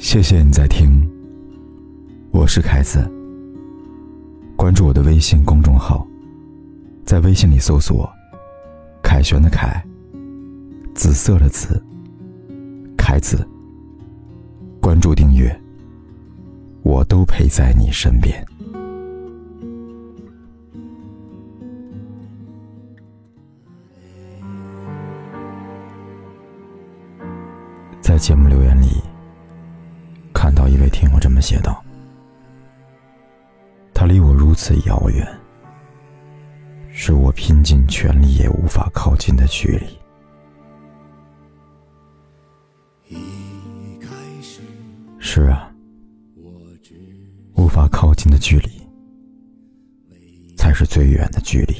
[0.00, 1.06] 谢谢你在听，
[2.30, 2.98] 我是凯子。
[4.56, 6.06] 关注我的微信公众号，
[7.04, 8.10] 在微信里搜索
[9.04, 9.84] “凯旋”的凯，
[10.94, 11.80] 紫色的紫，
[12.96, 13.46] 凯子。
[14.80, 15.54] 关注订阅，
[16.82, 18.42] 我都陪在你身边。
[28.00, 28.86] 在节目留言里。
[30.50, 31.80] 看到一位听友这么写道
[33.94, 35.24] ：“他离我如此遥远，
[36.90, 39.86] 是我拼尽全力也无法靠近的距离。
[45.20, 45.72] 是啊，
[47.54, 48.68] 无法靠近的距离，
[50.56, 51.76] 才是最远的距离。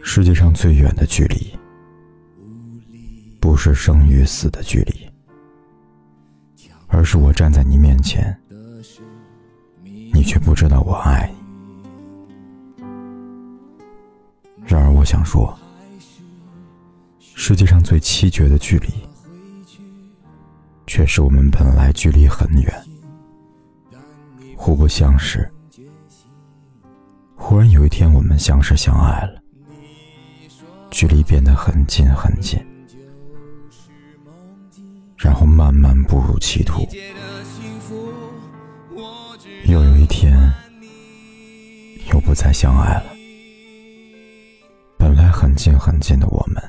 [0.00, 1.52] 世界上最远的距离。”
[3.48, 5.10] 不是生与死的距离，
[6.86, 8.38] 而是我站在你面前，
[10.12, 11.32] 你却不知道我爱
[12.76, 12.84] 你。
[14.66, 15.58] 然而，我想说，
[17.20, 18.88] 世界上最凄绝的距离，
[20.86, 22.70] 却是我们本来距离很远，
[24.58, 25.50] 互不相识，
[27.34, 29.40] 忽然有一天我们相识相爱了，
[30.90, 32.62] 距离变得很近很近。
[35.28, 36.88] 然后慢慢步入歧途，
[39.66, 40.34] 又有一天，
[42.10, 43.04] 又不再相爱了。
[44.96, 46.62] 本来很近很近的我们，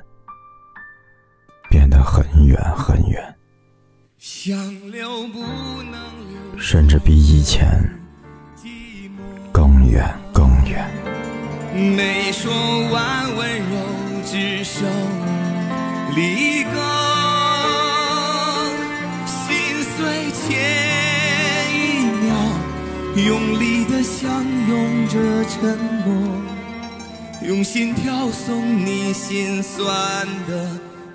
[1.69, 3.33] 变得很远很远，
[6.57, 7.81] 甚至比以前
[9.53, 10.85] 更远更远。
[11.73, 12.51] 没说
[12.89, 14.85] 完温柔，只剩
[16.13, 17.08] 离歌。
[20.49, 20.57] 前
[21.75, 21.77] 一
[22.25, 22.33] 秒，
[23.27, 26.07] 用力的相拥着沉默，
[27.47, 30.67] 用心跳送你心酸的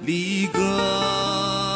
[0.03, 1.74] 离歌。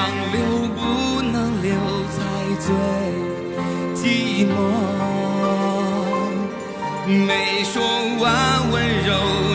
[0.00, 1.68] 想留不能留
[2.08, 2.16] 才
[2.64, 2.66] 最
[3.94, 4.02] 寂
[4.46, 4.50] 寞，
[7.26, 7.74] 没说
[8.18, 8.24] 完
[8.70, 8.74] 温
[9.04, 9.10] 柔，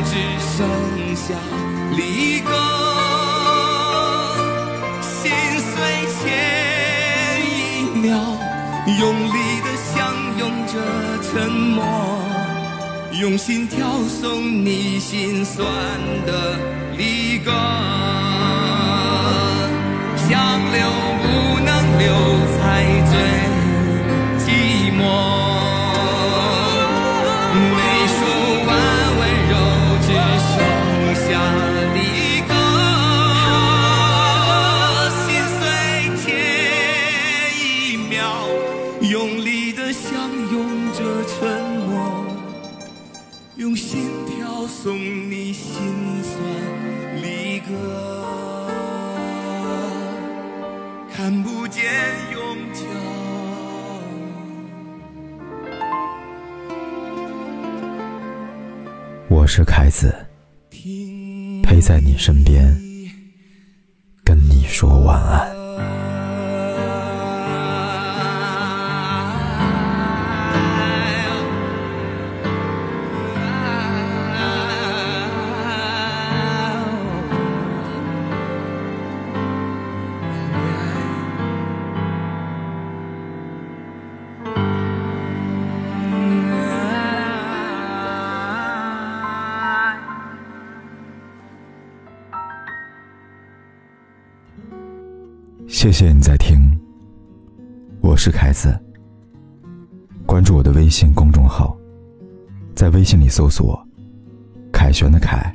[0.05, 0.13] 只
[0.55, 0.55] 剩
[1.15, 1.33] 下
[1.97, 1.99] 离
[2.41, 2.51] 歌。
[5.01, 5.73] 心碎
[6.13, 6.21] 前
[7.49, 7.51] 一
[7.97, 8.13] 秒，
[8.99, 9.93] 用力的相
[10.37, 10.73] 拥着
[11.23, 11.83] 沉默，
[13.19, 15.65] 用心跳送你心酸
[16.27, 16.59] 的
[16.95, 17.51] 离歌。
[38.35, 42.25] 一秒，用力的相拥着沉默，
[43.55, 44.95] 用心跳送
[45.29, 46.33] 你心酸
[47.21, 47.73] 离歌。
[51.13, 51.83] 看不见
[52.33, 52.81] 永久。
[59.29, 60.13] 我是凯子，
[61.63, 62.75] 陪在你身边，
[64.23, 65.54] 跟你说晚安。
[95.67, 96.59] 谢谢你在听，
[97.99, 98.79] 我是凯子。
[100.23, 101.75] 关注我的微信公众号，
[102.75, 103.83] 在微信里搜索
[104.71, 105.53] “凯旋”的凯，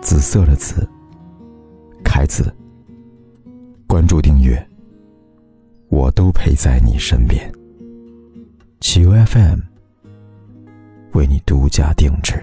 [0.00, 0.88] 紫色的紫，
[2.04, 2.54] 凯子。
[3.88, 4.64] 关注订阅，
[5.88, 7.52] 我都陪在你身边。
[8.80, 9.58] 企鹅 FM
[11.14, 12.40] 为你独家定制。